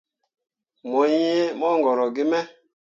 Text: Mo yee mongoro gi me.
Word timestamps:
Mo 0.89 1.01
yee 1.13 1.47
mongoro 1.59 2.05
gi 2.15 2.23
me. 2.31 2.39